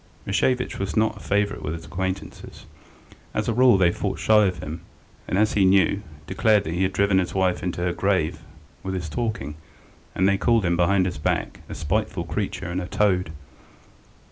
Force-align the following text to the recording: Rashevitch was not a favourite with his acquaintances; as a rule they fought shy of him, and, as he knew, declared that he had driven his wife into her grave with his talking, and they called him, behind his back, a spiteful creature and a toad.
Rashevitch 0.25 0.79
was 0.79 0.97
not 0.97 1.17
a 1.17 1.19
favourite 1.19 1.61
with 1.61 1.75
his 1.75 1.85
acquaintances; 1.85 2.65
as 3.35 3.47
a 3.47 3.53
rule 3.53 3.77
they 3.77 3.91
fought 3.91 4.17
shy 4.17 4.47
of 4.47 4.57
him, 4.57 4.81
and, 5.27 5.37
as 5.37 5.53
he 5.53 5.63
knew, 5.63 6.01
declared 6.25 6.63
that 6.63 6.73
he 6.73 6.81
had 6.81 6.91
driven 6.91 7.19
his 7.19 7.35
wife 7.35 7.61
into 7.61 7.81
her 7.81 7.93
grave 7.93 8.41
with 8.81 8.95
his 8.95 9.07
talking, 9.07 9.53
and 10.15 10.27
they 10.27 10.39
called 10.39 10.65
him, 10.65 10.75
behind 10.75 11.05
his 11.05 11.19
back, 11.19 11.59
a 11.69 11.75
spiteful 11.75 12.23
creature 12.23 12.65
and 12.71 12.81
a 12.81 12.87
toad. 12.87 13.31